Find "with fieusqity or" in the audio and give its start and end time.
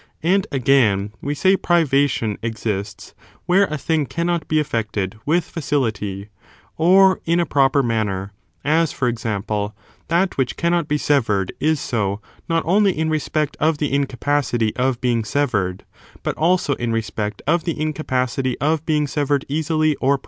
5.27-7.21